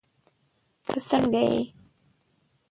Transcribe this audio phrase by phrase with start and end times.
[0.85, 1.59] تہ سنګه یی